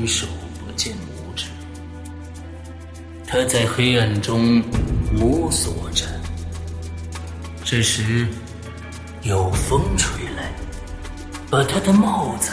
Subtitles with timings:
[0.00, 0.26] 伸手
[0.58, 1.44] 不见五指，
[3.26, 4.62] 他在黑暗中
[5.12, 6.06] 摸索着。
[7.64, 8.26] 这时，
[9.22, 10.50] 有风吹来，
[11.50, 12.52] 把他的帽子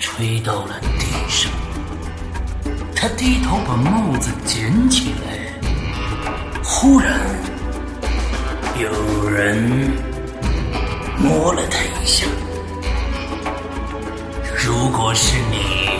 [0.00, 1.52] 吹到了地上。
[2.96, 5.38] 他低头把帽子捡起来，
[6.64, 7.20] 忽然
[8.76, 9.56] 有人
[11.16, 12.26] 摸了他一下。
[14.58, 15.99] 如果是你。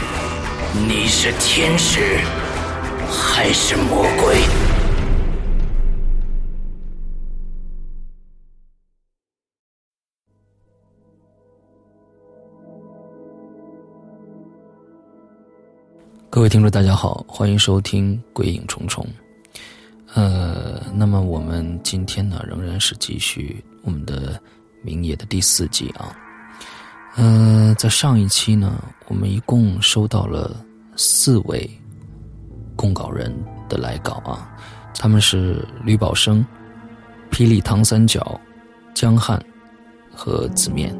[0.73, 1.99] 你是天使
[3.09, 4.37] 还是魔鬼？
[16.29, 19.05] 各位听众，大家好，欢迎收听《鬼影重重》。
[20.13, 24.35] 呃，那么我们今天呢，仍然是继续我们的
[24.81, 26.15] 《明夜》的第四集啊。
[27.17, 30.55] 嗯，在上一期呢，我们一共收到了
[30.95, 31.69] 四位
[32.75, 33.33] 供稿人
[33.67, 34.49] 的来稿啊，
[34.95, 36.45] 他们是吕宝生、
[37.29, 38.39] 霹雳唐三角、
[38.93, 39.43] 江汉
[40.15, 40.97] 和子面。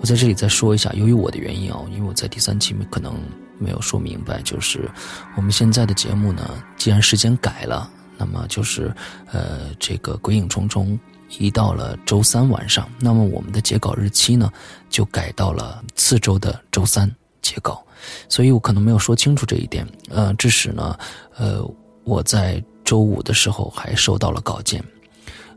[0.00, 3.14] 我在这里再说一下，由于我的原因啊，因为我在第三期可能
[3.58, 4.88] 没有说明白，就是
[5.36, 8.94] 我们现在的节目呢，既然时间改了，那么就是
[9.32, 10.98] 呃，这个鬼影重重。
[11.38, 14.50] 移到了周三晚上，那么我们的截稿日期呢，
[14.90, 17.10] 就改到了次周的周三
[17.40, 17.84] 截稿，
[18.28, 19.86] 所以我可能没有说清楚这一点。
[20.10, 20.98] 呃，致使呢，
[21.36, 21.64] 呃，
[22.04, 24.82] 我在周五的时候还收到了稿件。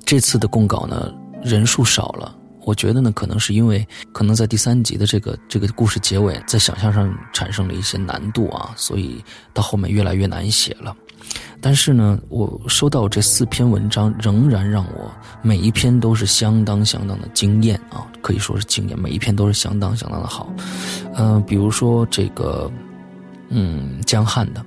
[0.06, 1.14] 这次的供稿呢，
[1.44, 10.96] 人数少了，我觉得呢，可能是因为可能在第三集的这个这个故事结尾，在想象上产生了一些难度啊，所以到后面越来越难写了。
[11.62, 20.54] 但是呢，我收到这四篇文章，仍然让我每一篇都是相当相当的惊艳啊，可以说是惊艳，每一篇都是相当相当的好。
[21.16, 22.72] 嗯，比如说这个，
[23.50, 24.64] 嗯，江汉的，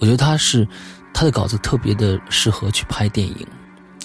[0.00, 0.66] 我觉得他是
[1.14, 3.46] 他的稿子特别的适合去拍电影，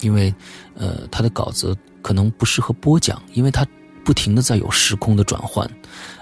[0.02, 0.32] 因为
[0.76, 3.66] 呃，他的稿子可能不适合播讲，因为他
[4.04, 5.68] 不停的在有时空的转换，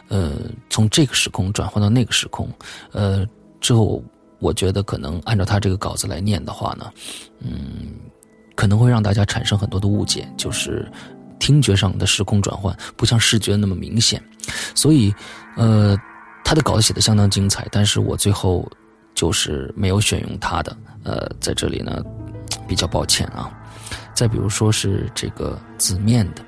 [0.09, 0.37] 呃，
[0.71, 2.49] 从这个时空转换到那个时空，
[2.93, 3.27] 呃，
[3.61, 4.03] 之后。
[4.39, 6.93] 我觉得可能按照他这个稿子来念的话呢，
[7.41, 7.95] 嗯，
[8.55, 10.91] 可能会让大家产生很多的误解，就是
[11.39, 14.23] 听觉上的时空转换不像视觉那么明显，
[14.75, 15.15] 所以，
[15.57, 15.97] 呃，
[16.45, 18.71] 他的稿子写的相当精彩，但是我最后
[19.15, 22.03] 就是没有选用他的，呃，在这里呢
[22.69, 23.51] 比较抱歉啊。
[24.15, 26.43] 再比如说是这个字面的，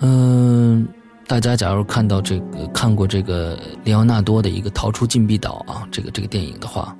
[0.00, 0.86] 嗯。
[1.28, 6.96] 大家假如看到这个看过这个里奥纳多的一个《逃出禁闭岛》啊，这个这个电影的话，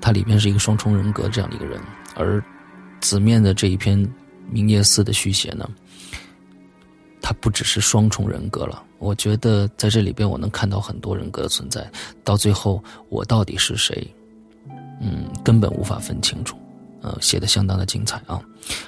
[0.00, 1.80] 它里边是一个双重人格这样的一个人，
[2.16, 2.42] 而
[3.00, 4.04] 子面的这一篇
[4.50, 5.68] 《明夜四》的续写呢，
[7.22, 8.82] 他不只是双重人格了。
[8.98, 11.88] 我觉得在这里边我能看到很多人格的存在，
[12.24, 14.12] 到最后我到底是谁，
[15.00, 16.56] 嗯，根本无法分清楚。
[17.00, 18.42] 呃，写的相当的精彩啊。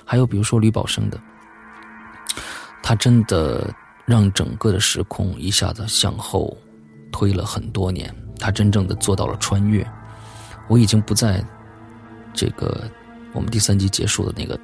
[0.05, 1.21] 还有比如说吕宝生的，
[2.83, 3.73] 他真的。
[4.11, 6.59] 让整个的时空一下子向后
[7.13, 9.89] 推了很多年，他真正的做到了穿越。
[10.69, 11.45] 我已经不在
[12.35, 12.91] 这个
[13.33, 14.59] 我们第三集结束的那个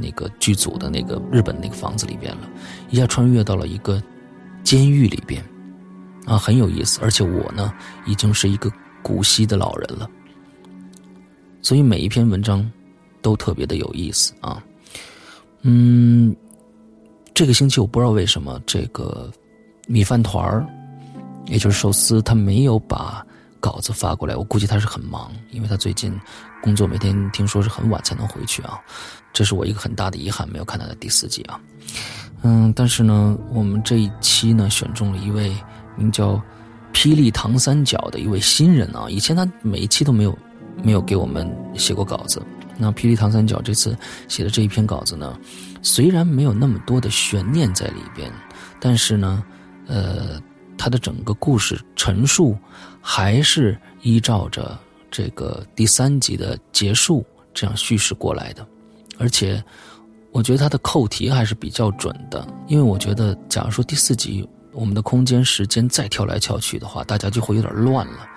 [0.00, 2.48] 那个剧组的那个日本那个房子里边了，
[2.88, 4.00] 一下穿越到了一个
[4.62, 5.44] 监狱里边。
[6.24, 7.00] 啊，很有意思。
[7.02, 7.72] 而且我呢，
[8.06, 8.70] 已经是一个
[9.02, 10.08] 古稀的老人了，
[11.60, 12.70] 所以每一篇文章
[13.20, 14.62] 都特别的有意思啊。
[15.62, 16.34] 嗯，
[17.36, 19.30] 这个星期我不知道为什么这个
[19.86, 20.66] 米饭团儿，
[21.44, 23.22] 也就是寿司，他没有把
[23.60, 24.34] 稿子发过来。
[24.34, 26.18] 我估计他是很忙，因为他最近
[26.62, 28.80] 工作每天听说是很晚才能回去啊。
[29.34, 31.60] 这是我一个很大的遗憾，没有看他的第四集啊。
[32.40, 35.54] 嗯，但是呢，我们这一期呢选中了一位
[35.94, 36.40] 名叫
[36.94, 40.38] “霹雳唐三角”的一位新人啊，以前他每一期都没有
[40.82, 42.40] 没有给我们写过稿子。
[42.78, 43.96] 那“霹雳唐三角”这次
[44.28, 45.38] 写的这一篇稿子呢，
[45.82, 48.32] 虽然没有那么多的悬念在里边，
[48.80, 49.44] 但是呢，
[49.86, 50.40] 呃，
[50.76, 52.56] 他的整个故事陈述
[53.00, 54.78] 还是依照着
[55.10, 58.66] 这个第三集的结束这样叙事过来的，
[59.18, 59.62] 而且。
[60.32, 68.28] 我觉得他的扣题还是比较准的，因为我觉得，假如说第四集我们的空间时间再跳来跳去的话，大家就会有点乱了。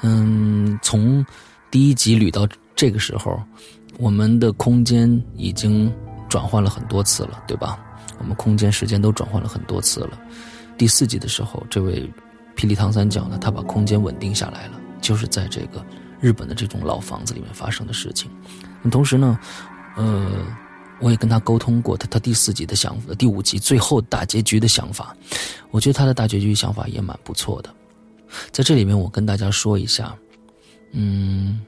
[0.00, 1.22] 嗯，从
[1.70, 3.42] 第一集捋到这个时候，
[3.98, 5.92] 我们的空间已经
[6.28, 7.78] 转换了很多次了，对吧？
[8.18, 10.18] 我们空间时间都转换了很多次了。
[10.78, 12.08] 第四集的时候，这位
[12.54, 15.84] 霹雳唐三角呢，他把空间稳定下来了，就是在这个
[16.20, 18.30] 日本的这种老房子里面发生的事情。
[18.90, 19.38] 同时呢，
[19.96, 20.30] 呃。
[20.98, 25.14] 我也跟他沟通过，他他第四集的想法，第五集最后大结局的想法，
[25.70, 27.68] 我觉得他的大结局想法也蛮不错的。
[28.50, 30.16] 在这里面，我跟大家说一下，
[30.92, 31.60] 嗯，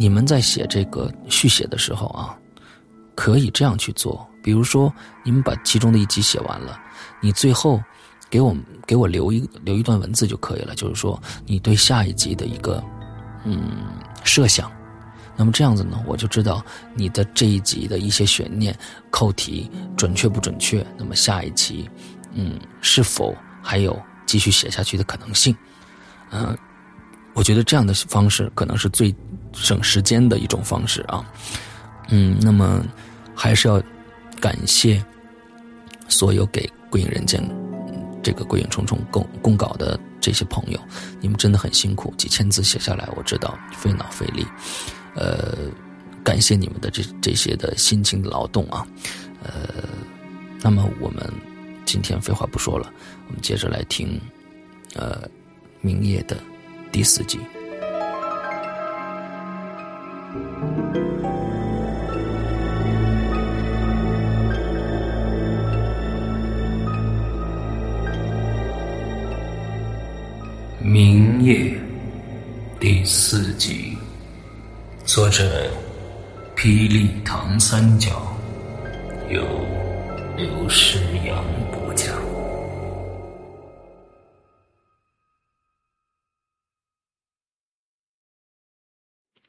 [0.00, 2.34] 你们在写这个续写的时候啊，
[3.14, 4.26] 可以这样去做。
[4.42, 4.90] 比如说，
[5.22, 6.80] 你们把其中的一集写完了，
[7.20, 7.78] 你最后
[8.30, 8.56] 给我
[8.86, 12.82] 给我留一留一段文字就可以了，就是说你对下一集的一个
[13.44, 13.60] 嗯
[14.24, 14.72] 设想。
[15.36, 16.64] 那么这样子呢，我就知道
[16.94, 18.74] 你的这一集的一些悬念、
[19.10, 20.82] 扣题准确不准确。
[20.96, 21.86] 那么下一期，
[22.32, 25.54] 嗯，是否还有继续写下去的可能性？
[26.30, 26.56] 嗯，
[27.34, 29.14] 我觉得这样的方式可能是最
[29.52, 31.24] 省时间的一种方式啊。
[32.08, 32.84] 嗯，那么
[33.34, 33.82] 还是要
[34.40, 35.04] 感谢
[36.08, 37.40] 所有给《鬼影人间》
[38.22, 40.80] 这个《鬼影重重》供供稿的这些朋友，
[41.20, 44.46] 你们真的很辛苦，几千字写下来，我知道费脑费力。
[45.14, 45.54] 呃，
[46.24, 48.86] 感谢你们的这这些的辛勤劳动啊，
[49.42, 49.50] 呃，
[50.60, 51.22] 那么我们
[51.84, 52.92] 今天废话不说了，
[53.28, 54.20] 我们接着来听，
[54.94, 55.22] 呃，
[55.80, 56.36] 明夜的
[56.92, 57.38] 第四集。
[70.82, 71.78] 明夜
[72.80, 73.96] 第四集。
[75.04, 75.70] 作者：
[76.56, 78.36] 霹雳唐三角，
[79.28, 79.44] 由
[80.36, 82.14] 刘诗阳播讲。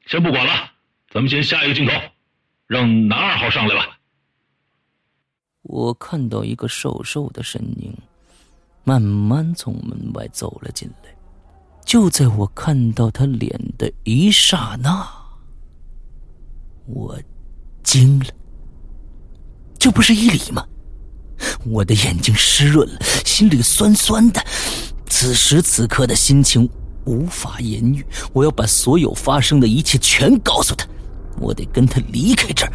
[0.07, 0.70] 先不管了，
[1.13, 1.91] 咱们先下一个镜头，
[2.67, 3.99] 让男二号上来吧。
[5.63, 7.93] 我看到一个瘦瘦的身影，
[8.85, 11.13] 慢慢从门外走了进来。
[11.85, 15.05] 就在我看到他脸的一刹那。
[16.85, 17.19] 我
[17.83, 18.27] 惊了，
[19.77, 20.65] 这不是伊里吗？
[21.65, 24.41] 我的眼睛湿润了，心里酸酸的。
[25.07, 26.69] 此时此刻的心情
[27.05, 30.87] 无法言喻，我要把所有发生的一切全告诉他。
[31.39, 32.71] 我得跟他离开这儿。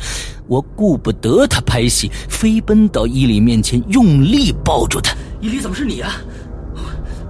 [0.46, 5.14] 我顾不得他拍戏，飞奔到伊犁面前，用力抱住他。
[5.40, 6.12] 伊犁，怎么是你啊？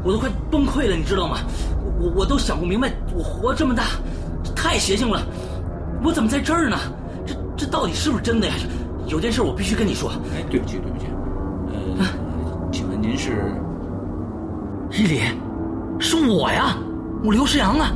[0.04, 1.38] 我都快崩溃了，你知道吗？
[1.98, 3.84] 我我都想不明白，我活这么大，
[4.54, 5.26] 太邪性了。
[6.04, 6.78] 我怎么在这儿呢？
[7.26, 8.54] 这这到底是不是真的呀？
[9.06, 10.10] 有件事我必须跟你说。
[10.34, 11.06] 哎，对不起，对不起。
[11.98, 12.06] 呃，
[12.70, 13.52] 请问您是？
[14.92, 15.20] 伊犁，
[15.98, 16.76] 是我呀，
[17.24, 17.90] 我刘世阳啊。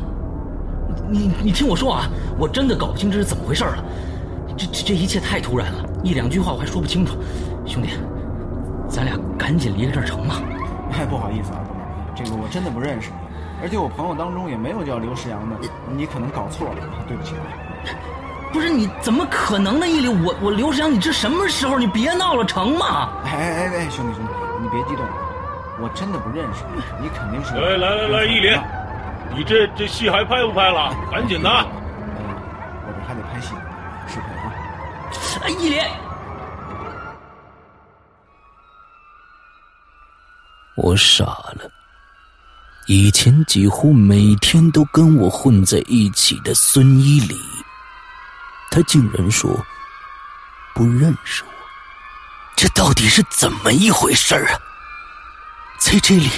[1.11, 3.85] 你你听我说啊，我真的搞不清这是怎么回事了。
[4.57, 7.17] 这这这一切太突然了，一两句话我还说不清楚。
[7.67, 7.91] 兄弟，
[8.89, 10.37] 咱俩赶紧离开这儿成吗？
[10.93, 13.17] 哎，不好意思啊，哥们儿，这个我真的不认识你，
[13.63, 15.57] 而且我朋友当中也没有叫刘世阳的，
[15.97, 16.77] 你可能搞错了，
[17.09, 17.43] 对不起啊。
[18.53, 19.87] 不是你怎么可能呢？
[19.87, 21.79] 毅力，我我刘世阳，你这什么时候？
[21.79, 23.11] 你别闹了，成吗？
[23.25, 25.05] 哎哎哎，兄弟兄弟，你别激动，
[25.81, 27.55] 我真的不认识你，你肯定是。
[27.55, 28.51] 来来来来，伊里，
[29.37, 30.95] 你这这戏还拍不拍了？
[31.11, 31.49] 赶紧的。
[31.49, 32.35] 嗯，
[32.87, 33.55] 我这还得拍戏，
[34.07, 34.53] 失陪啊。
[35.45, 35.81] 哎，伊里，
[40.75, 41.71] 我傻了。
[42.87, 47.41] 以前几乎每天都跟我混在一起的孙一礼，
[48.71, 49.49] 他竟然说
[50.75, 51.51] 不认识我，
[52.57, 54.59] 这到底是怎么一回事啊？
[55.79, 56.29] 在这里，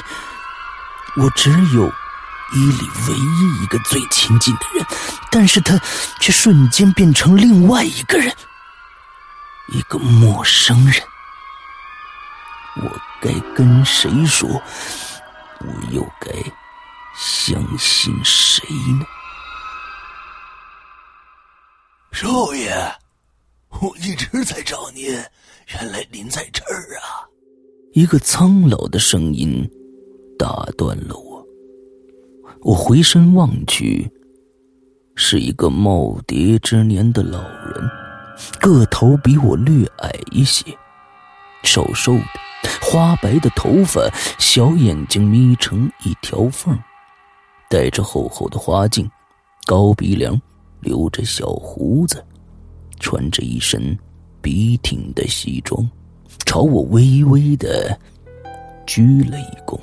[1.16, 1.90] 我只有
[2.54, 4.86] 伊里唯一一个最亲近的人，
[5.30, 5.80] 但是他
[6.20, 8.34] 却瞬间变成另外一个人，
[9.68, 11.02] 一个陌生人。
[12.76, 14.48] 我该跟谁说？
[15.60, 16.30] 我又该
[17.16, 18.68] 相信谁
[18.98, 19.06] 呢？
[22.10, 22.70] 少爷，
[23.68, 25.06] 我一直在找您，
[25.68, 27.24] 原来您在这儿啊！
[27.94, 29.70] 一个苍老的声音
[30.38, 31.31] 打断了我。
[32.62, 34.08] 我回身望去，
[35.16, 37.90] 是一个耄耋之年的老人，
[38.60, 40.64] 个头比我略矮一些，
[41.64, 42.22] 瘦瘦的，
[42.80, 44.00] 花白的头发，
[44.38, 46.78] 小眼睛眯成一条缝，
[47.68, 49.10] 戴着厚厚的花镜，
[49.66, 50.40] 高鼻梁。
[50.80, 52.24] 留着小胡子，
[52.98, 53.96] 穿着一身
[54.40, 55.88] 笔挺的西装，
[56.44, 57.96] 朝我微微的
[58.84, 59.78] 鞠了一躬。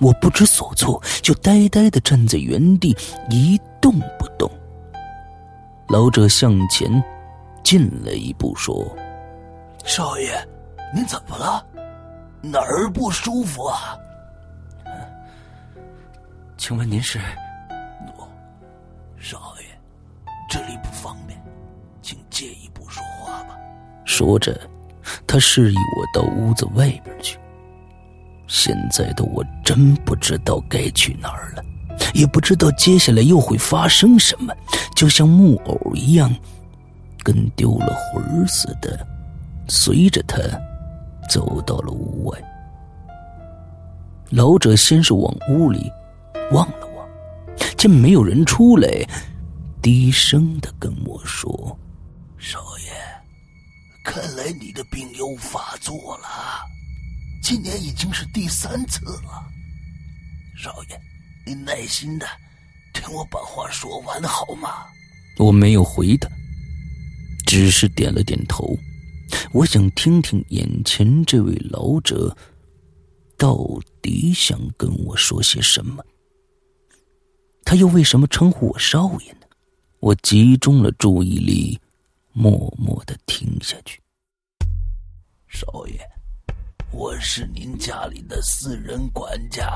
[0.00, 2.96] 我不知所措，就呆呆的站在原地
[3.30, 4.50] 一动不动。
[5.88, 7.02] 老者向前
[7.62, 8.86] 进了一步，说
[9.84, 10.32] ：“少爷，
[10.94, 11.64] 您怎么了？
[12.40, 13.96] 哪儿不舒服啊？
[16.56, 17.18] 请问您是？”
[19.18, 19.66] 少爷。
[20.48, 21.38] 这里不方便，
[22.00, 23.54] 请借一步说话吧。
[24.06, 24.58] 说着，
[25.26, 27.38] 他示意我到屋子外边去。
[28.48, 31.62] 现在的我真不知道该去哪儿了，
[32.14, 34.52] 也不知道接下来又会发生什么，
[34.96, 36.34] 就像木偶一样，
[37.22, 39.06] 跟丢了魂儿似的，
[39.68, 40.38] 随着他
[41.28, 42.38] 走到了屋外。
[44.30, 45.90] 老者先是往屋里
[46.52, 47.08] 望了望，
[47.76, 48.88] 见没有人出来。
[49.80, 51.78] 低声的跟我说
[52.36, 52.92] ：“少爷，
[54.04, 56.28] 看来你的病又发作了，
[57.42, 59.46] 今年已经是第三次了。
[60.56, 61.00] 少爷，
[61.46, 62.26] 您耐心的
[62.92, 64.86] 听我把话说完好吗？”
[65.38, 66.28] 我没有回答，
[67.46, 68.76] 只是点了点头。
[69.52, 72.36] 我想听听眼前这位老者
[73.36, 73.56] 到
[74.02, 76.04] 底想跟我说些什么。
[77.64, 79.46] 他又为什么称呼我少爷呢？
[80.00, 81.78] 我集中了注意力，
[82.32, 84.00] 默默的听下去。
[85.46, 86.00] 少爷，
[86.90, 89.70] 我是您家里的私人管家，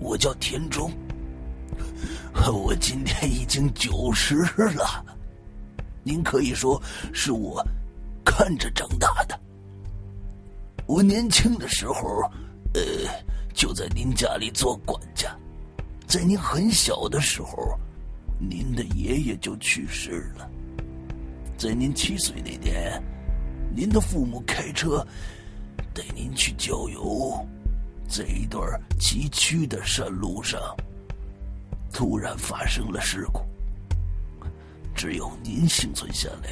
[0.00, 0.90] 我叫田中。
[2.52, 4.36] 我今年已经九十
[4.74, 5.04] 了，
[6.02, 6.80] 您可以说
[7.12, 7.64] 是我
[8.24, 9.38] 看着长大的。
[10.86, 12.22] 我年轻的时候，
[12.74, 12.80] 呃，
[13.54, 15.34] 就在您家里做管家，
[16.06, 17.78] 在您很小的时候。
[18.40, 20.48] 您的爷爷就去世了，
[21.56, 23.02] 在您七岁那年，
[23.74, 25.04] 您的父母开车
[25.94, 27.46] 带您去郊游，
[28.08, 30.60] 在一段崎岖的山路上，
[31.92, 33.40] 突然发生了事故，
[34.94, 36.50] 只有您幸存下来。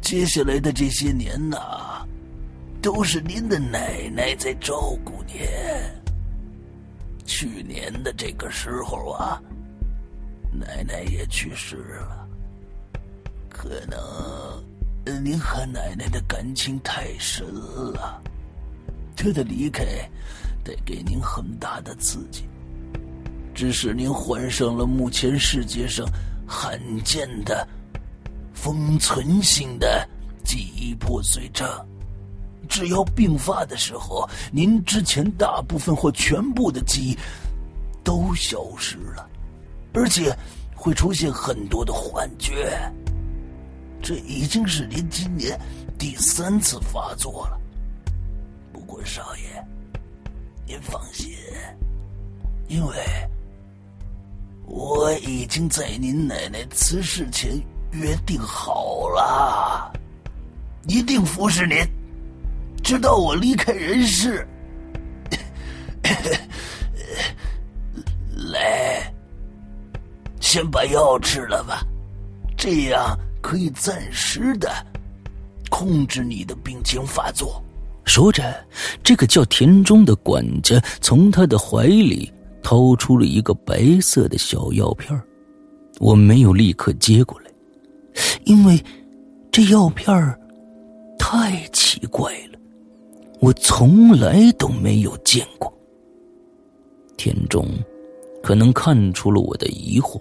[0.00, 2.06] 接下来的这些年呐，
[2.82, 5.36] 都是您的奶奶在照顾您。
[7.24, 9.40] 去年的这个时候啊。
[10.56, 12.28] 奶奶也去世了，
[13.50, 13.98] 可能
[15.22, 18.22] 您和奶奶的感情太深了，
[19.16, 19.84] 她的离开
[20.64, 22.44] 带给您很大的刺激，
[23.54, 26.06] 致使您患上了目前世界上
[26.46, 27.66] 罕见的
[28.52, 30.08] 封存性的
[30.44, 31.68] 记忆破碎症。
[32.66, 37.18] 只要病发的时候，您之前大部分或全部的记忆
[38.02, 39.28] 都消失了。
[39.92, 40.34] 而且
[40.74, 42.76] 会出现很多的幻觉，
[44.04, 45.58] 这已经是您今年
[45.98, 47.58] 第三次发作了。
[48.70, 49.66] 不过少爷，
[50.66, 51.34] 您放心，
[52.68, 52.94] 因为
[54.66, 57.58] 我已经在您奶奶辞世前
[57.92, 59.90] 约定好了，
[60.86, 61.78] 一定服侍您，
[62.82, 64.46] 直到我离开人世。
[68.52, 69.10] 来。
[70.40, 71.82] 先把药吃了吧，
[72.54, 73.18] 这样
[73.54, 74.68] 可以暂时的
[75.70, 77.62] 控制你的病情发作。
[78.04, 78.42] 说着，
[79.00, 82.28] 这个叫田中的管家从他的怀里
[82.64, 85.16] 掏出了一个白色的小药片
[86.00, 87.46] 我没有立刻接过来，
[88.44, 88.76] 因为
[89.52, 90.12] 这药片
[91.16, 92.58] 太奇怪了，
[93.38, 95.72] 我从来都没有见过。
[97.16, 97.64] 田中
[98.42, 100.20] 可能看出了我的疑惑。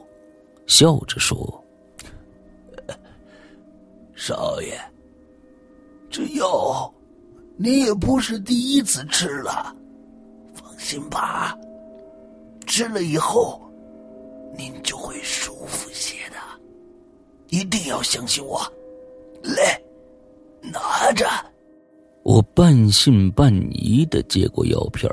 [0.68, 1.36] 笑着说
[4.26, 4.80] ：“少爷，
[6.10, 6.90] 这药
[7.58, 9.76] 你也不是第一次吃了，
[10.54, 11.58] 放心吧，
[12.66, 13.62] 吃了以后，
[14.58, 16.38] 您就会舒服些的。
[17.50, 18.62] 一定要相信我。
[19.42, 19.78] 来，
[20.62, 21.28] 拿着。
[22.24, 25.12] 我半信半疑的接过药片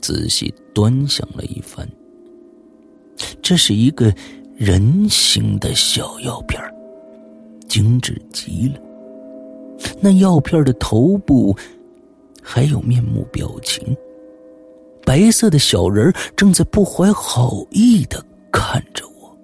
[0.00, 1.84] 仔细端详了一番。
[3.42, 4.14] 这是一个
[4.54, 6.62] 人形的小药片
[7.68, 8.80] 精致极了。
[10.00, 11.56] 那药片的头部
[12.42, 13.96] 还有面目表情，
[15.04, 19.36] 白色的小人正在不怀好意的看着我。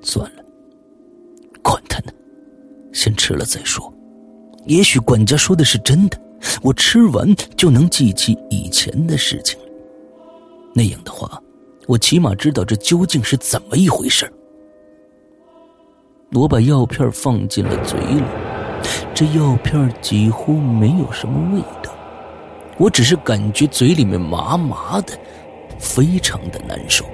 [0.00, 0.44] 算了，
[1.62, 2.12] 管他呢，
[2.92, 3.92] 先吃了再说。
[4.66, 6.20] 也许管家说的是真的，
[6.62, 9.58] 我吃完就能记起以前的事情。
[10.74, 11.40] 那样的话，
[11.86, 14.32] 我起码知道这究竟是怎么一回事。
[16.34, 18.22] 我把药片放进了嘴里，
[19.14, 21.94] 这药片几乎没有什么味道，
[22.78, 25.18] 我只是感觉嘴里面麻麻的，
[25.78, 27.04] 非常的难受。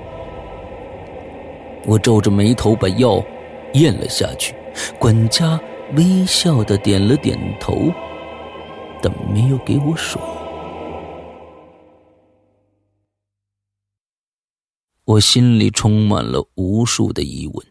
[1.84, 3.20] 我皱着眉头把药
[3.74, 4.54] 咽了下去，
[4.98, 5.60] 管家。
[5.96, 7.90] 微笑的点了点头，
[9.00, 10.20] 但没有给我水。
[15.06, 17.67] 我心里充满了无数的疑问。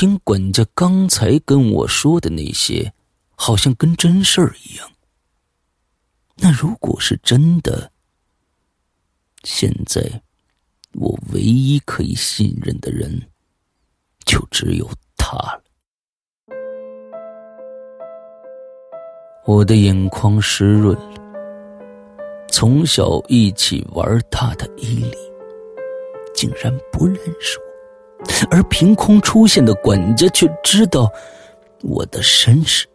[0.00, 2.92] 听管家刚才跟我说的那些，
[3.34, 4.88] 好像跟真事儿一样。
[6.36, 7.90] 那如果是真的，
[9.42, 10.22] 现在
[10.92, 13.20] 我唯一可以信任的人，
[14.24, 15.64] 就只有他了。
[19.46, 22.46] 我的眼眶湿润了。
[22.52, 25.16] 从小一起玩大的伊犁，
[26.36, 27.67] 竟然不认识我，
[28.50, 31.10] 而凭空出现的管家却知道
[31.82, 32.86] 我的身世。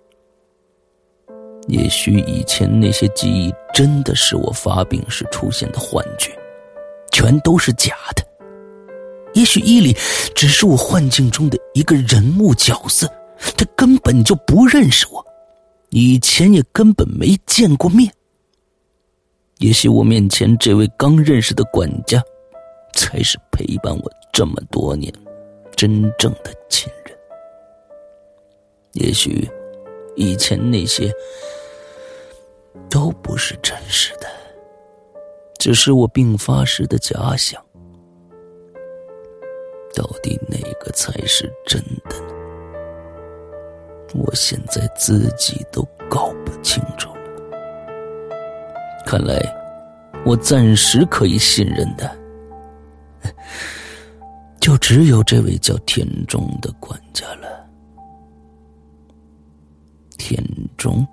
[1.67, 6.37] 也许以前那些记忆真的是我发病时出现的幻觉，
[7.11, 8.23] 全都是假的。
[9.33, 9.95] 也许伊里
[10.35, 13.07] 只是我幻境中的一个人物角色，
[13.57, 15.25] 他根本就不认识我。
[15.89, 18.11] 以前也根本没见过面。
[19.59, 22.21] 也许我面前这位刚认识的管家，
[22.93, 25.13] 才是陪伴我这么多年
[25.75, 27.15] 真正的亲人。
[28.93, 29.47] 也许
[30.15, 31.09] 以前那些
[32.89, 34.27] 都不是真实的，
[35.59, 37.63] 只是我病发时的假想。
[39.95, 42.33] 到底哪个才是真的呢？
[44.15, 47.21] 我现在自己都搞不清楚了。
[49.05, 49.39] 看来，
[50.25, 52.09] 我暂时可以信任的，
[54.63, 57.69] 就只有这位叫田中的管家了。
[60.17, 60.41] 田
[60.77, 61.05] 中，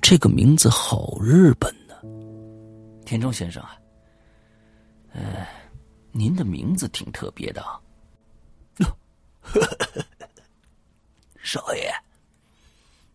[0.00, 1.94] 这个名字好日本呢。
[3.04, 3.76] 田中先生啊，
[5.12, 5.46] 呃，
[6.12, 7.78] 您的名字挺特别的啊。
[11.44, 11.92] 少爷，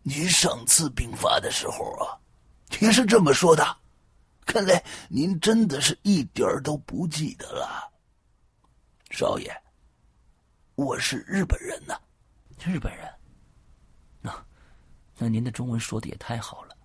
[0.04, 2.13] 您上次病发的时候啊，
[2.80, 3.65] 也是这么说的。
[4.45, 7.90] 看来您真的是一点都不记得了。
[9.12, 9.52] 少爷，
[10.76, 12.00] 我是日本人呐。
[12.63, 13.06] 日本人？
[14.21, 14.45] 那
[15.17, 16.78] 那您的中文说的也太好了。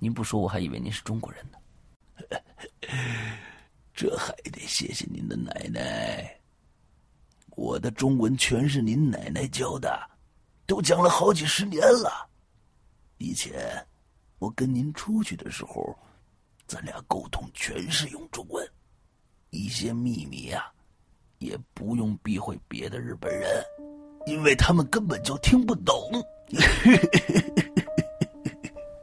[0.00, 2.42] 您不说，我还以为您是中国人呢。
[3.94, 6.36] 这还得谢谢您的奶奶。
[7.50, 10.10] 我的中文全是您奶奶教的。
[10.66, 12.28] 都讲了好几十年了。
[13.18, 13.86] 以前
[14.40, 15.96] 我跟您出去的时候，
[16.66, 18.68] 咱俩沟通全是用中文，
[19.50, 20.72] 一些秘密呀，
[21.40, 23.64] 也不用避讳别的日本人，
[24.26, 25.94] 因为他们根本就听不懂。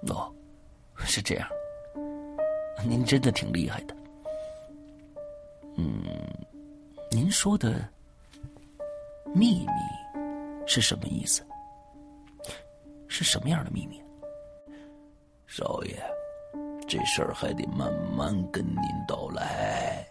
[0.08, 0.32] 哦，
[0.96, 1.50] 是这样，
[2.86, 3.96] 您真的挺厉害的。
[5.76, 6.04] 嗯，
[7.12, 7.88] 您说的
[9.34, 9.72] 秘密
[10.68, 11.44] 是什么意思？
[13.08, 14.00] 是什么样的秘密？
[15.48, 15.96] 少爷，
[16.88, 20.08] 这事儿还得慢慢跟您道来。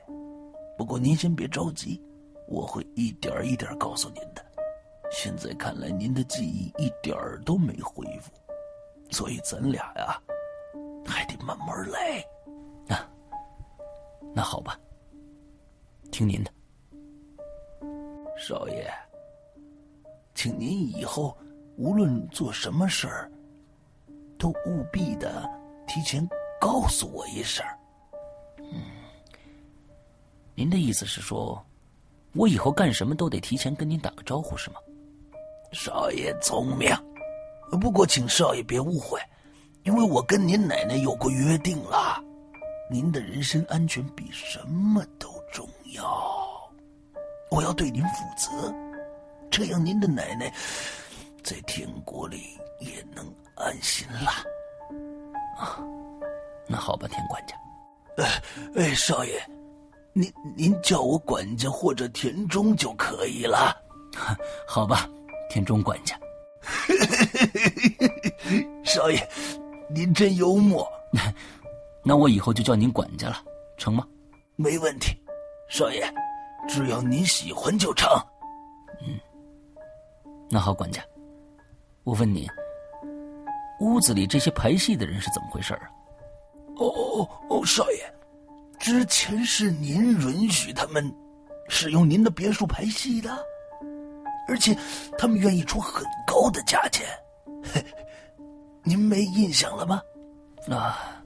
[0.76, 2.00] 不过您先别着急，
[2.48, 4.44] 我会一点一点告诉您的。
[5.10, 8.32] 现在看来，您的记忆一点儿都没恢复，
[9.10, 10.20] 所以咱俩呀，
[11.06, 12.24] 还得慢慢来。
[12.86, 12.96] 那
[14.34, 14.78] 那好吧，
[16.10, 16.52] 听您的。
[18.38, 18.92] 少爷，
[20.34, 21.36] 请您以后。
[21.78, 23.30] 无论做什么事儿，
[24.38, 25.46] 都务必的
[25.86, 26.26] 提前
[26.58, 27.62] 告诉我一声。
[28.56, 28.80] 嗯，
[30.54, 31.62] 您的意思是说，
[32.36, 34.76] 我以后干什么都得提前跟您打个招呼，是吗？
[35.72, 36.94] 少爷聪明，
[37.80, 39.18] 不过请少爷别误会，
[39.84, 42.22] 因为我跟您奶奶有过约定了，
[42.90, 46.36] 您的人身安全比什么都重要。
[47.50, 48.74] 我要对您负责，
[49.50, 50.52] 这样您的奶奶
[51.42, 54.30] 在天国里也能安心了。
[55.58, 55.78] 啊，
[56.66, 57.54] 那好吧，田管家。
[58.18, 58.42] 哎
[58.76, 59.40] 哎，少爷，
[60.18, 63.76] 您您叫我管家或者田中就可以了。
[64.66, 65.06] 好吧，
[65.50, 66.18] 田中管家。
[68.82, 69.28] 少爷，
[69.90, 70.90] 您真幽默。
[72.02, 73.36] 那我以后就叫您管家了，
[73.76, 74.08] 成吗？
[74.56, 75.14] 没问题，
[75.68, 76.02] 少爷。
[76.66, 78.08] 只要您喜欢就成。
[79.02, 79.20] 嗯，
[80.48, 81.04] 那好，管家，
[82.04, 82.48] 我问你，
[83.80, 85.90] 屋子里这些排戏的人是怎么回事啊？
[86.76, 88.14] 哦哦哦，少爷，
[88.78, 91.12] 之前是您允许他们
[91.68, 93.36] 使用您的别墅排戏的，
[94.48, 94.76] 而且
[95.18, 97.06] 他们愿意出很高的价钱，
[98.84, 100.00] 您没印象了吗？
[100.70, 101.22] 啊，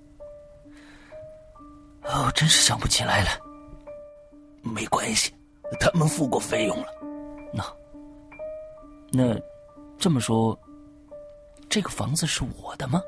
[2.04, 3.30] 哦，真是想不起来了。
[4.62, 5.34] 没关系，
[5.78, 6.86] 他们付过费用了。
[7.52, 7.64] 那
[9.10, 9.40] 那
[9.98, 10.58] 这么说，
[11.68, 13.02] 这个房子是我的吗？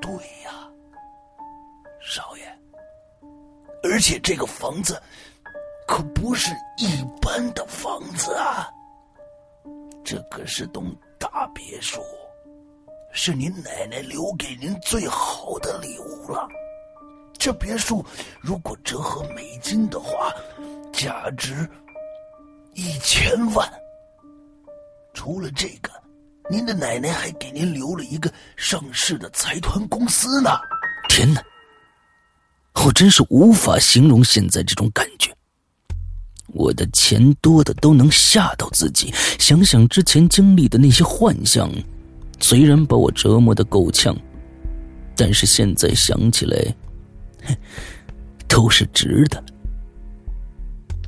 [0.00, 0.12] 对
[0.44, 0.68] 呀，
[2.00, 2.41] 少爷。
[3.82, 5.00] 而且这个房子
[5.86, 8.68] 可不是一般的房子啊，
[10.04, 12.00] 这可是栋大别墅，
[13.12, 16.48] 是您奶奶留给您最好的礼物了。
[17.38, 18.04] 这别墅
[18.40, 20.32] 如果折合美金的话，
[20.92, 21.68] 价值
[22.74, 23.68] 一千万。
[25.12, 25.90] 除了这个，
[26.48, 30.50] 您的奶奶还给您留了一个上市的财团公司呢。
[31.08, 31.42] 天哪！
[32.74, 35.30] 我真是无法形容现在这种感觉。
[36.48, 39.12] 我的钱多的都能吓到自己。
[39.38, 41.70] 想想之前经历的那些幻象，
[42.40, 44.16] 虽然把我折磨的够呛，
[45.16, 46.74] 但是现在想起来。
[48.46, 49.42] 都是值的。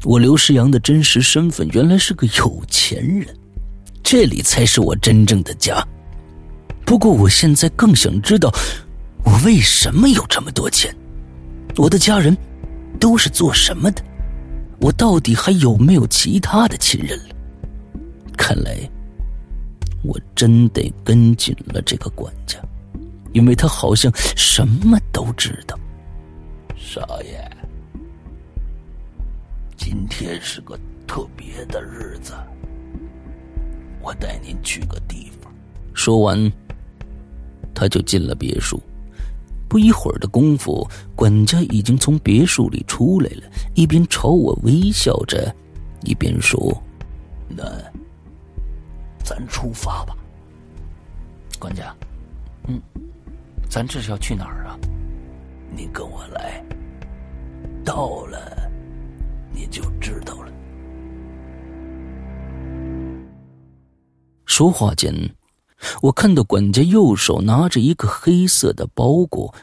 [0.03, 3.37] 我刘世阳的真实身份原来是个有钱人，
[4.03, 5.87] 这里才是我真正的家。
[6.87, 8.51] 不过我现在更想知道，
[9.25, 10.97] 我为什么有这么多钱？
[11.77, 12.37] 我的家人
[13.01, 14.03] 都是做什么的？
[14.81, 17.35] 我到底还有没有其他的亲人了？
[18.37, 18.77] 看来
[20.03, 22.59] 我真得跟紧了这个管家，
[23.33, 25.79] 因为他好像什么都知道。
[26.77, 27.51] 少爷，
[29.77, 32.35] 今天是个特别的日子，
[34.01, 35.53] 我带您去个地方。
[35.95, 36.53] 说完，
[37.75, 38.81] 他就进了别墅。
[39.75, 43.43] 不一会儿的功夫，管家已经从别墅里出来了，
[43.75, 45.53] 一边朝我微笑着，
[46.05, 46.81] 一边说
[47.51, 47.65] ：“那
[49.25, 50.17] 咱出发吧。”
[51.59, 51.93] 管家，
[52.69, 52.81] 嗯，
[53.69, 54.79] 咱这是要去哪儿啊？
[55.75, 56.65] 你跟我来。
[57.85, 58.71] 到了，
[59.53, 60.53] 你就知道了。
[64.47, 65.13] 说话间，
[66.03, 69.55] 我看到管家右手拿着一个黑色的包裹，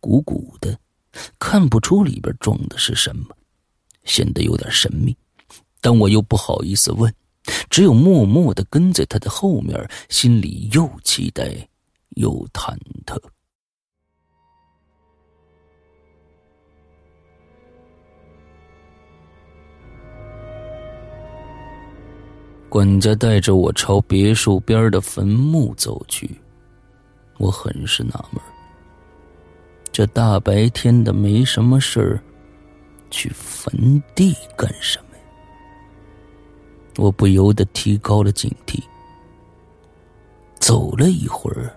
[0.00, 0.78] 鼓鼓的，
[1.38, 3.26] 看不出里边装的是什么，
[4.04, 5.16] 显得有点神秘。
[5.80, 7.12] 但我又不好意思问，
[7.70, 11.68] 只有默默的跟在他的后面，心里又期待
[12.10, 13.20] 又忐忑。
[22.68, 26.38] 管家带着我朝别墅边的坟墓走去，
[27.38, 28.40] 我很是纳闷
[29.90, 32.22] 这大白天的没什么事儿，
[33.10, 35.22] 去坟地干什么呀？
[36.98, 38.82] 我不由得提高了警惕。
[40.60, 41.74] 走了一会儿，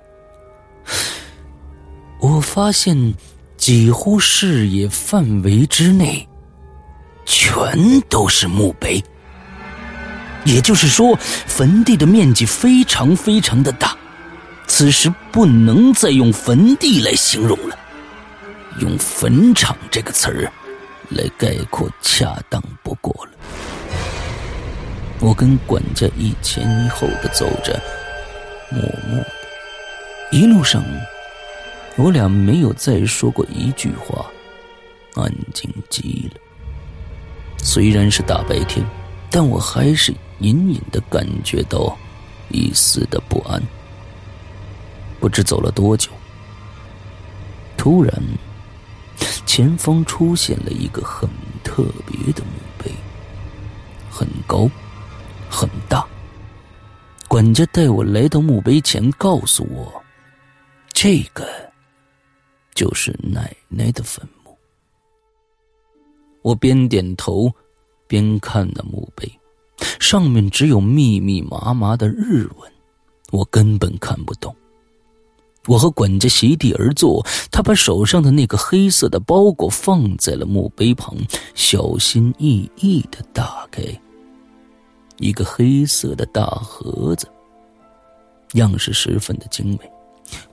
[2.20, 3.14] 我发现
[3.56, 6.28] 几乎视野范围之内，
[7.26, 9.02] 全都是墓碑。
[10.44, 13.96] 也就是说，坟地的面积非常非常的大，
[14.68, 17.78] 此时不能再用坟地来形容了，
[18.80, 20.52] 用坟场这个词儿
[21.10, 23.32] 来概括恰当不过了。
[25.20, 27.80] 我跟管家一前一后的走着，
[28.72, 29.28] 默默的，
[30.32, 30.84] 一路上，
[31.98, 34.26] 我俩没有再说过一句话，
[35.14, 36.42] 安静极了。
[37.60, 38.84] 虽然是大白天，
[39.30, 40.12] 但我还是。
[40.42, 41.98] 隐隐的感觉到
[42.50, 43.62] 一丝的不安。
[45.20, 46.10] 不知走了多久，
[47.78, 48.12] 突然，
[49.46, 51.30] 前方出现了一个很
[51.64, 52.92] 特别的墓碑，
[54.10, 54.68] 很高，
[55.50, 56.06] 很大。
[57.28, 60.04] 管家带我来到墓碑前，告诉我，
[60.92, 61.48] 这个
[62.74, 64.58] 就是奶奶的坟墓。
[66.42, 67.50] 我边点头
[68.08, 69.32] 边看那墓碑，
[70.00, 72.72] 上面只有密密麻麻的日文，
[73.32, 74.56] 我根本看不懂。
[75.68, 81.16] 我和管家席地而坐，他把手上的那个黑色的包裹放在了墓碑旁，
[81.54, 83.84] 小心翼翼的打开
[85.18, 87.28] 一个黑色的大盒子，
[88.54, 89.80] 样式十分的精美。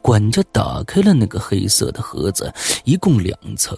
[0.02, 2.52] 管家打开了那个黑色的盒子，
[2.84, 3.74] 一共两层，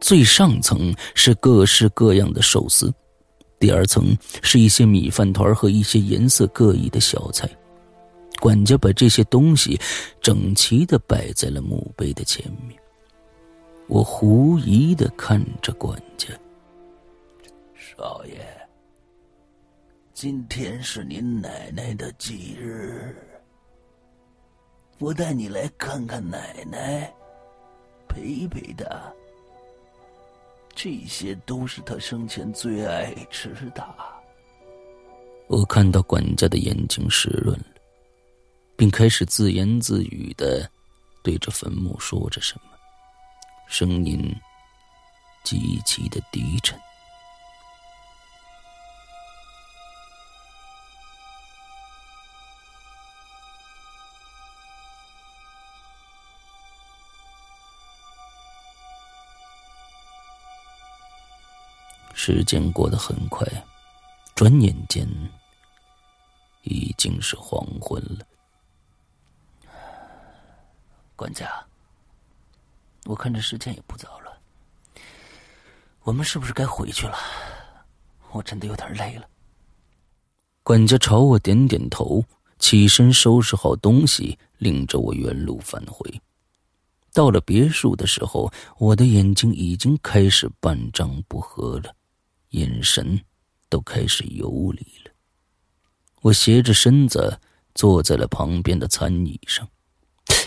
[0.00, 2.90] 最上层是各式各样的寿司，
[3.60, 7.48] 第二层是一些米饭团和一些颜色各异的小菜。
[8.40, 9.78] 管家把这些东西
[10.22, 12.80] 整齐的摆在了墓碑的前面。
[13.86, 16.28] 我狐疑的看着管家，
[17.74, 18.40] 少爷，
[20.14, 23.14] 今天是您奶奶的忌日，
[24.98, 27.12] 我带你来看看奶奶，
[28.08, 29.12] 陪陪她。
[30.74, 33.94] 这些都是他生前最爱吃的。
[35.48, 37.64] 我看到管家的眼睛湿润了。
[38.76, 40.66] 并开始自言自语的
[41.22, 42.70] 对着坟墓说着什么，
[43.68, 44.34] 声音
[45.44, 46.80] 极其的低沉。
[62.30, 63.44] 时间过得很快，
[64.36, 65.04] 转眼间
[66.62, 68.24] 已经是黄昏了。
[71.16, 71.50] 管家，
[73.06, 74.38] 我看这时间也不早了，
[76.02, 77.18] 我们是不是该回去了？
[78.30, 79.26] 我真的有点累了。
[80.62, 82.24] 管家朝我点点头，
[82.60, 86.08] 起身收拾好东西，领着我原路返回。
[87.12, 91.92] 到了别墅的时候，我的眼睛已经开始半张不合了，
[92.50, 93.20] 眼神
[93.68, 95.12] 都开始游离了。
[96.22, 97.40] 我斜着身子
[97.74, 99.68] 坐在了旁边的餐椅上。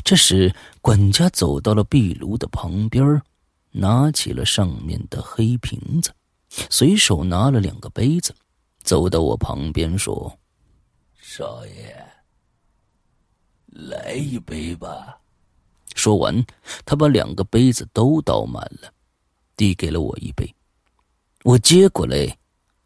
[0.03, 3.21] 这时，管家走到了壁炉的旁边，
[3.71, 6.13] 拿起了上面的黑瓶子，
[6.69, 8.35] 随手拿了两个杯子，
[8.83, 10.37] 走到我旁边说
[11.15, 12.05] ：“少爷，
[13.67, 15.19] 来一杯吧。”
[15.95, 16.45] 说完，
[16.85, 18.93] 他把两个杯子都倒满了，
[19.55, 20.53] 递给了我一杯。
[21.43, 22.37] 我接过来，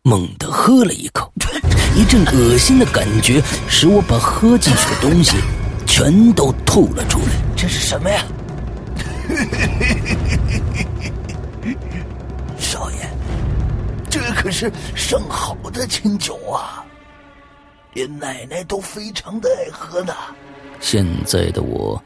[0.01, 1.31] 猛地喝了一口，
[1.95, 3.39] 一阵恶心的感觉
[3.69, 5.37] 使我把喝进去的东西。
[5.85, 7.27] 全都吐了出来。
[7.55, 8.25] 这是什么呀？
[12.59, 12.97] 少爷，
[14.09, 16.85] 这可是上好的清酒啊，
[17.93, 20.13] 连奶奶都非常的爱喝呢。
[20.79, 21.99] 现在的我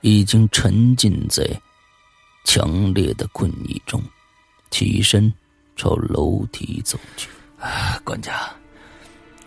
[0.00, 1.46] 已经沉浸在
[2.44, 4.02] 强烈的困意中，
[4.70, 5.32] 起身
[5.80, 7.30] 朝楼梯走去。
[7.58, 8.54] 啊管家，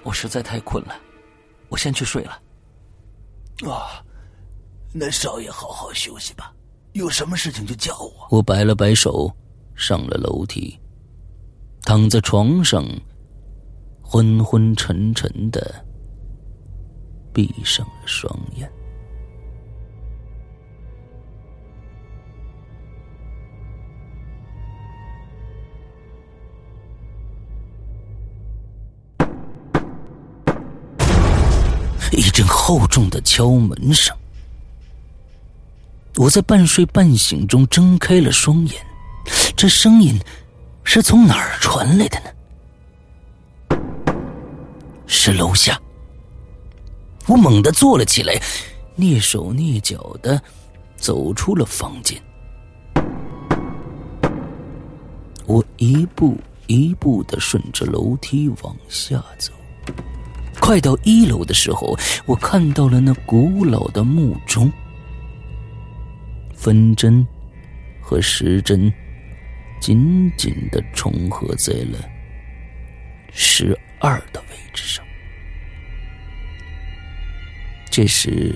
[0.01, 0.95] 我实在太困了，
[1.69, 2.41] 我先去睡了。
[3.69, 4.03] 啊，
[4.91, 6.51] 那少爷好好休息吧，
[6.93, 8.27] 有什么事情就叫我。
[8.31, 9.31] 我摆了摆手，
[9.75, 10.75] 上了楼梯，
[11.83, 12.83] 躺在床上，
[14.01, 15.85] 昏昏沉沉的，
[17.31, 18.67] 闭上了双眼。
[32.15, 34.15] 一阵厚重的敲门声，
[36.15, 38.85] 我在半睡半醒中睁开了双眼，
[39.55, 40.19] 这声音
[40.83, 43.77] 是从哪儿传来的呢？
[45.07, 45.79] 是楼下。
[47.25, 48.39] 我猛地坐了起来，
[48.97, 50.41] 蹑手蹑脚的
[50.95, 52.21] 走出了房间。
[55.45, 59.51] 我一步一步的顺着楼梯往下走。
[60.65, 61.93] 快到一楼的时候，
[62.25, 64.71] 我看到了那古老的木钟，
[66.55, 67.27] 分针
[68.01, 68.91] 和时针
[69.81, 71.99] 紧紧的重合在了
[73.33, 75.03] 十二的位置上。
[77.91, 78.55] 这时，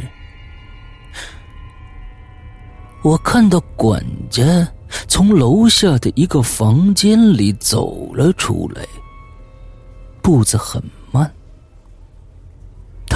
[3.02, 4.66] 我看到管家
[5.10, 8.82] 从楼下的一个房间里走了出来，
[10.22, 10.82] 步子很。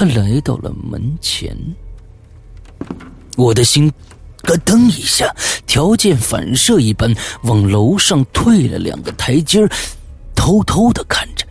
[0.02, 1.56] 他来到了门前，
[3.38, 3.88] 我的心
[4.42, 5.32] 咯噔一下，
[5.68, 9.60] 条件反射一般往楼上退了两个台阶
[10.34, 11.46] 偷偷的看着。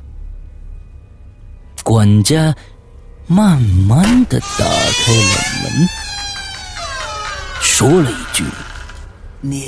[1.84, 2.52] 管家
[3.28, 5.88] 慢慢的打开了门，
[7.60, 8.42] 说了一句
[9.40, 9.62] ：“您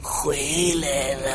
[0.00, 0.36] 回
[0.80, 1.26] 来了。”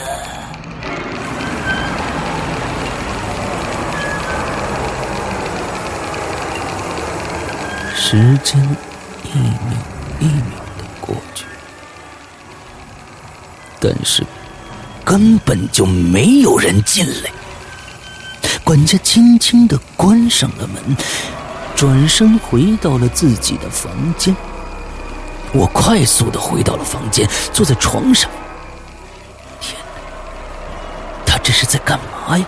[8.07, 8.61] 时间
[9.23, 9.79] 一秒
[10.19, 11.43] 一秒的过去，
[13.79, 14.23] 但是
[15.03, 17.31] 根本就没有人进来。
[18.63, 20.95] 管家轻轻的关上了门，
[21.75, 24.35] 转身回到了自己的房间。
[25.51, 28.29] 我快速的回到了房间，坐在床上。
[29.59, 32.45] 天哪，他这是在干嘛呀？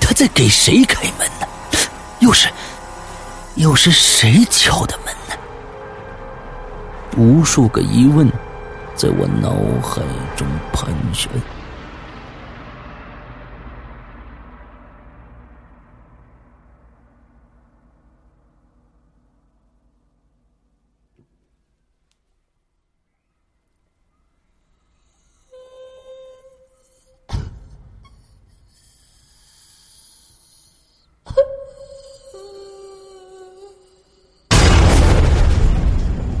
[0.00, 1.46] 他在给谁开门呢？
[2.20, 2.48] 又是，
[3.56, 5.36] 又是谁敲的门呢？
[7.16, 8.26] 无数个疑问
[8.94, 9.50] 在我脑
[9.86, 10.00] 海
[10.36, 11.28] 中盘旋。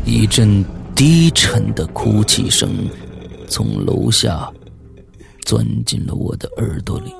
[0.06, 2.88] 一阵低沉的哭泣声
[3.48, 4.50] 从楼下
[5.44, 7.14] 钻进了我的耳朵里。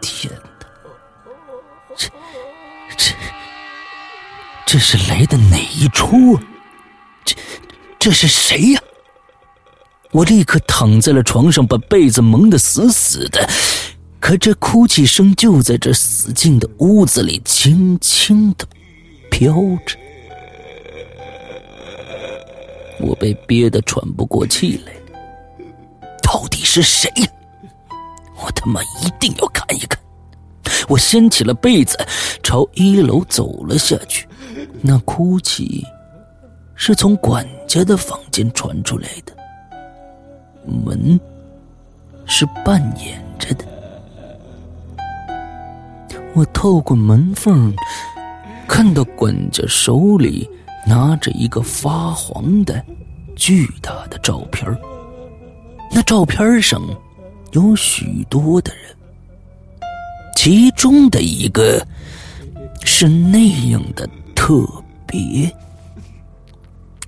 [0.00, 0.66] 天哪，
[1.96, 2.08] 这、
[2.96, 3.14] 这、
[4.66, 6.42] 这是来的哪一出啊？
[7.24, 7.36] 这、
[7.98, 8.80] 这是谁呀？
[10.12, 13.48] 我立刻躺在了床上，把被子蒙得死死的。
[14.20, 18.66] 可这哭泣声就在这死静的屋子里轻轻的。
[19.30, 19.52] 飘
[19.84, 19.96] 着，
[23.00, 24.92] 我被憋得喘不过气来。
[26.22, 27.10] 到底是谁？
[28.36, 29.98] 我他妈一定要看一看！
[30.88, 31.96] 我掀起了被子，
[32.42, 34.26] 朝一楼走了下去。
[34.80, 35.84] 那哭泣
[36.74, 39.32] 是从管家的房间传出来的，
[40.66, 41.18] 门
[42.26, 43.64] 是半掩着的。
[46.34, 47.74] 我透过门缝。
[48.66, 50.48] 看到管家手里
[50.86, 52.84] 拿着一个发黄的、
[53.34, 54.64] 巨大的照片
[55.90, 56.80] 那照片上
[57.52, 58.96] 有许多的人，
[60.36, 61.86] 其中的一个
[62.84, 64.66] 是那样的特
[65.06, 65.50] 别：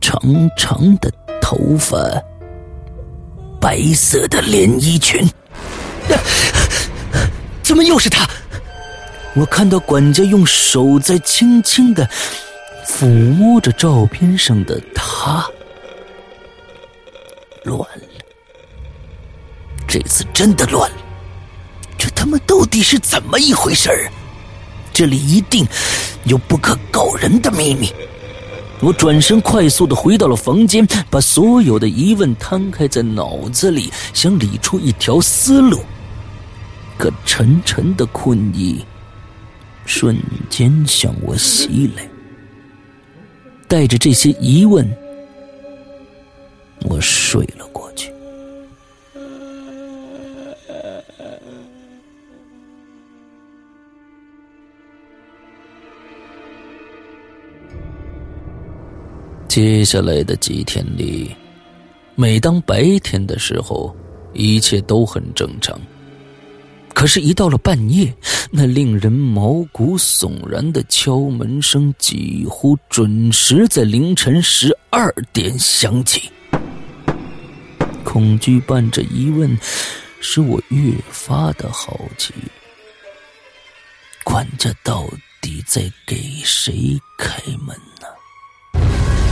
[0.01, 0.21] 长
[0.57, 1.99] 长的头发，
[3.61, 5.29] 白色的连衣裙。
[7.63, 8.25] 怎么又是他？
[9.35, 12.09] 我看到管家用手在轻轻的
[12.87, 15.45] 抚摸着照片上的他，
[17.65, 18.05] 乱了。
[19.87, 20.97] 这次真的乱了，
[21.99, 24.11] 这他妈到底是怎么一回事儿？
[24.93, 25.67] 这里一定
[26.25, 27.93] 有不可告人的秘密。
[28.81, 35.81] 我转身快速的回到了房间，把所有的疑问摊开在脑子里，想理出一条思路。
[36.97, 38.85] 可沉沉的困意。
[39.85, 40.19] 瞬
[40.51, 42.09] 间向我袭来，
[43.69, 44.89] 带着这些疑问，
[46.89, 48.13] 我睡了过去。
[59.49, 61.35] 接下来的几天里，
[62.15, 63.95] 每当白天的时候，
[64.33, 65.77] 一切都很正常。
[66.97, 68.11] 可是，一到了半夜，
[68.51, 76.31] 那令人毛骨悚然的敲门声几乎准时在凌晨十二点响起。
[78.03, 79.59] 恐惧伴着疑问，
[80.23, 82.33] 使我越发的好奇：
[84.25, 85.07] 管家到
[85.43, 88.83] 底在给谁开门呢？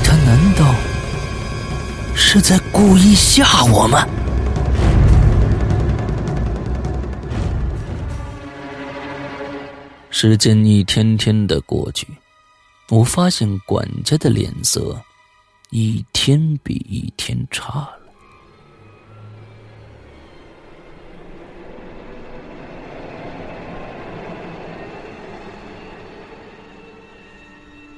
[0.05, 0.75] 他难道
[2.15, 4.07] 是在故意吓我吗？
[10.17, 12.07] 时间一天天的过去，
[12.89, 14.97] 我发现管家的脸色
[15.71, 17.99] 一天比一天差了。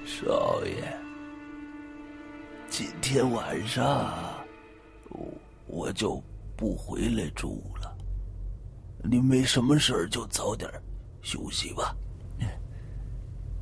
[0.06, 0.98] 少爷，
[2.70, 4.42] 今天晚上
[5.66, 6.18] 我就
[6.56, 7.94] 不回来住了。
[9.04, 10.68] 你没什么事儿就早点
[11.20, 11.94] 休息吧。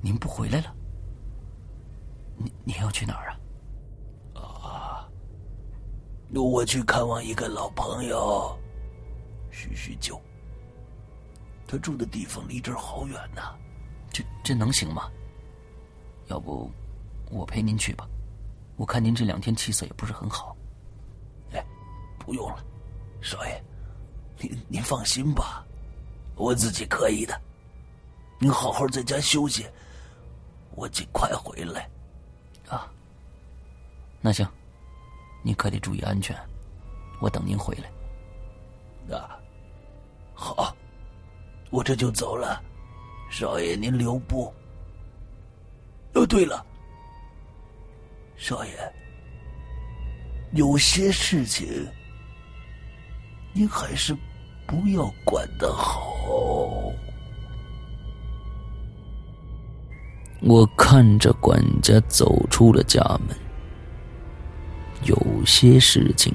[0.04, 0.74] 您不回来了？
[2.36, 3.40] 你你要去哪儿啊？
[4.38, 5.08] 啊，
[6.34, 8.54] 我去看望一个老朋友，
[9.50, 10.20] 叙叙旧。
[11.66, 13.56] 他住的地方离这儿好远呐，
[14.12, 15.10] 这这能行吗？
[16.26, 16.70] 要不
[17.30, 18.06] 我陪您去吧。
[18.76, 20.54] 我看您这两天气色也不是很好。
[21.54, 21.64] 哎，
[22.18, 22.62] 不用了，
[23.22, 23.64] 少爷，
[24.38, 25.64] 您您放心吧，
[26.34, 27.40] 我自己可以的。
[28.38, 29.64] 您好好在家休息，
[30.76, 31.88] 我尽快回来。
[32.68, 32.90] 啊，
[34.20, 34.46] 那行，
[35.42, 36.36] 你可得注意安全。
[37.20, 39.16] 我等您回来。
[39.16, 39.38] 啊，
[40.34, 40.74] 好，
[41.70, 42.62] 我这就走了。
[43.30, 44.52] 少爷，您留步。
[46.14, 46.64] 哦，对了，
[48.36, 48.92] 少爷，
[50.52, 51.86] 有些事情
[53.52, 54.16] 您还是
[54.66, 56.92] 不要管的好。
[60.46, 63.34] 我看着管家走出了家门，
[65.04, 65.16] 有
[65.46, 66.34] 些事情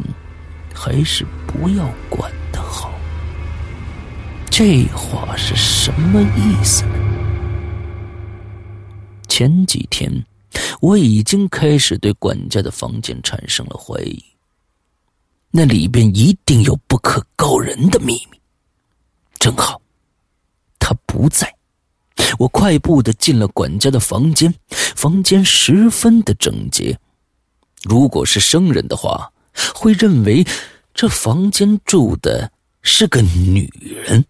[0.74, 2.92] 还是不要管的好。
[4.50, 6.94] 这话是什么意思呢？
[9.28, 10.12] 前几天
[10.82, 14.26] 我已经开始对管家的房间产生了怀疑，
[15.52, 18.42] 那里边一定有不可告人的秘密。
[19.38, 19.80] 正好
[20.80, 21.59] 他不在。
[22.38, 24.54] 我快步的进了管家的房间，
[24.96, 26.98] 房间十分的整洁。
[27.84, 29.32] 如果是生人的话，
[29.74, 30.46] 会认为
[30.94, 32.52] 这房间住的
[32.82, 33.70] 是个女
[34.06, 34.24] 人。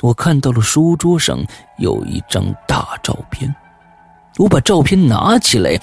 [0.00, 1.44] 我看到了书桌上
[1.78, 3.54] 有一张大照片，
[4.36, 5.80] 我把照片拿起来，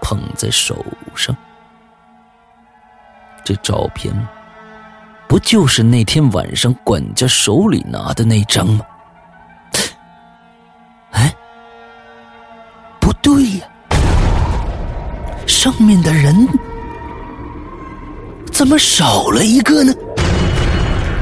[0.00, 0.84] 捧在手
[1.14, 1.36] 上。
[3.44, 4.14] 这照片
[5.28, 8.84] 不就是那天晚上管家手里拿的那张吗？
[11.12, 11.34] 哎，
[13.00, 13.66] 不对呀！
[15.46, 16.46] 上面的人
[18.52, 19.92] 怎么少了一个呢？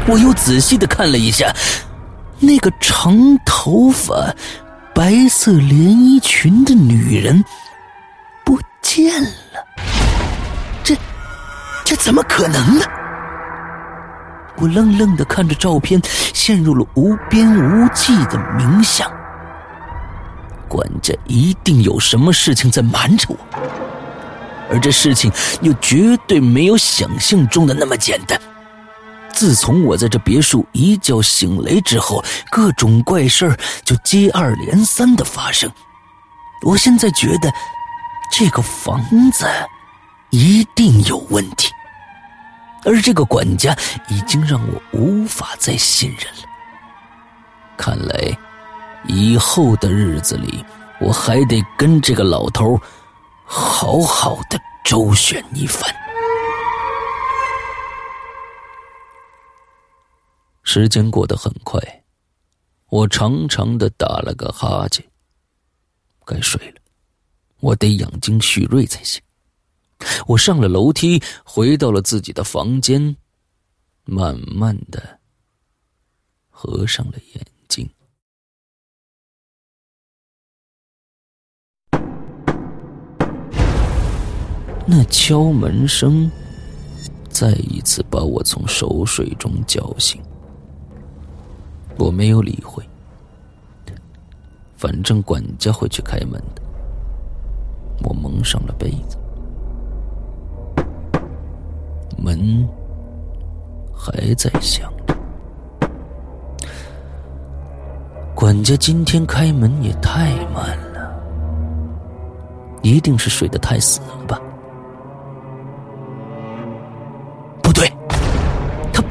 [0.09, 1.53] 我又仔细的看了一下，
[2.39, 4.35] 那个长头发、
[4.95, 7.45] 白色连衣裙的女人
[8.45, 9.31] 不见了。
[10.85, 10.97] 这
[11.85, 12.85] 这怎么可能呢？
[14.59, 16.01] 我愣愣的看着照片，
[16.33, 19.11] 陷入了无边无际的冥想。
[20.69, 23.37] 管家一定有什么事情在瞒着我，
[24.71, 28.41] 而这事情又绝对没有想象中的那么简单。
[29.33, 35.71] 自从我在这别墅一觉醒来之后，各种怪事儿就接二连三的发生。
[36.63, 37.53] 我现在觉得
[38.33, 39.47] 这个房子
[40.31, 41.71] 一定有问题，
[42.85, 43.77] 而这个管家
[44.09, 46.49] 已经让我无法再信任了。
[47.77, 48.46] 看来。
[49.09, 50.65] 以后的日子里，
[51.01, 52.81] 我还得跟这个老头
[53.45, 55.95] 好好的周旋一番。
[60.63, 61.81] 时间过得很快，
[62.89, 65.05] 我长长的打了个哈欠，
[66.25, 66.77] 该睡了。
[67.61, 69.23] 我得养精蓄锐才行。
[70.27, 73.17] 我上了楼梯，回到了自己的房间，
[74.05, 75.21] 慢慢的
[76.51, 77.47] 合上了眼
[84.89, 86.31] 那敲门声
[87.29, 90.23] 再一次把我从熟睡中叫醒。
[91.99, 92.85] 我没有理会，
[94.77, 96.63] 反正管家会去开门的。
[98.05, 99.17] 我蒙上了被子，
[102.17, 102.69] 门
[103.93, 105.17] 还在响着。
[108.35, 111.11] 管家今天开门也太慢了，
[112.83, 114.41] 一定是睡得太死了吧。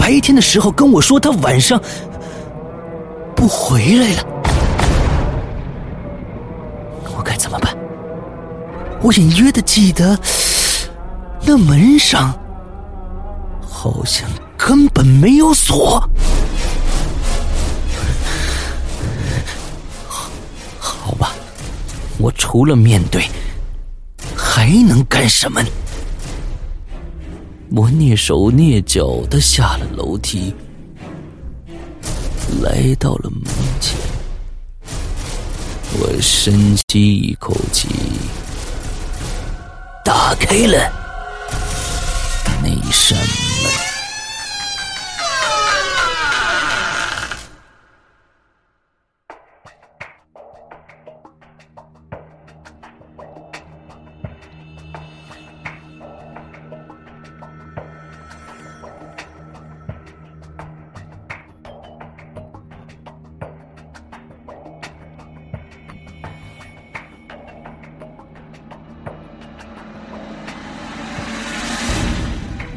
[0.06, 1.82] 白天的时候跟我说他晚上
[3.36, 4.24] 不回来了，
[7.18, 7.76] 我该怎么办？
[9.02, 10.16] 我隐约的记得
[11.42, 12.32] 那门上
[13.68, 16.00] 好像根本没有锁。
[20.08, 20.30] 好，
[20.78, 21.34] 好吧，
[22.20, 23.28] 我除了面对
[24.36, 25.64] 还能干什么？
[27.78, 30.54] 我蹑手蹑脚的下了楼梯，
[32.62, 33.44] 来到了门
[33.82, 33.98] 前。
[36.00, 37.90] 我深吸一口气，
[40.06, 40.90] 打开了
[42.64, 43.55] 那扇门。